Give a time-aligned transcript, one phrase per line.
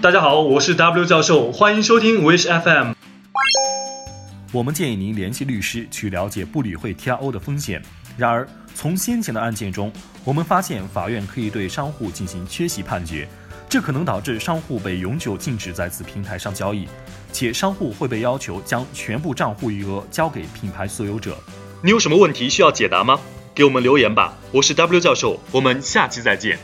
[0.00, 2.92] 大家好，我是 W 教授，欢迎收听 Wish FM。
[4.52, 7.82] 我们建议您联系律师去了解不理会 TRO 的风险。
[8.16, 9.92] 然而，从先前的案件中，
[10.22, 13.28] 我们发现法院可以对商户进行缺席判决，
[13.68, 16.86] 这可能导致商户被永久禁止在此平台上交易，
[17.32, 21.36] 且商户会被要求将全部账户余额交给品牌所有者。
[21.82, 23.18] 你有什么问题需要解答吗？
[23.52, 24.38] 给我们留言吧。
[24.52, 26.56] 我是 W 教授，我们下期再见。